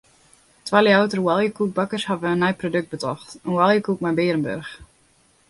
Twa 0.69 0.79
Ljouwerter 0.85 1.21
oaljekoekbakkers 1.25 2.05
hawwe 2.09 2.27
in 2.31 2.37
nij 2.45 2.55
produkt 2.63 2.91
betocht: 2.95 3.29
in 3.47 3.51
oaljekoek 3.61 3.99
mei 4.01 4.13
bearenburch. 4.19 4.71